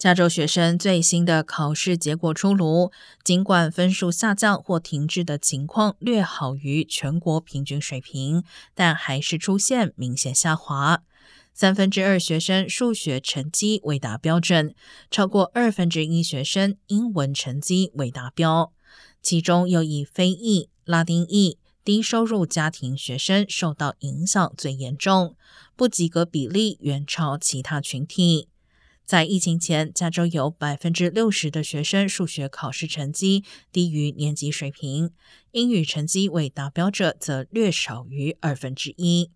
[0.00, 2.90] 加州学生最新的考试结果出炉，
[3.22, 8.42] 尽管分数下降或停滞的情况略好于全国平均水平，
[8.74, 11.02] 但还是出现明显下滑。
[11.52, 14.74] 三分之二学生数学成绩未达标准，
[15.10, 18.72] 超过二分之一学生英文成绩未达标，
[19.20, 25.36] 其中又以非裔、拉丁裔、低收入家庭学生受到影响最严重，
[25.76, 28.48] 不及格比例远超其他群体。
[29.10, 33.42] 在疫情前，加州有百分之六十的学生数学考试成绩
[33.72, 35.10] 低于年级水平，
[35.50, 39.32] 英语成绩未达标者则略少于二分之一。